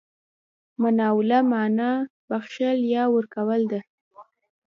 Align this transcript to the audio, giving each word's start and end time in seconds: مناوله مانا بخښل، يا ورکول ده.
مناوله 0.81 1.39
مانا 1.51 1.91
بخښل، 2.29 2.79
يا 2.95 3.03
ورکول 3.13 3.61
ده. 3.71 3.79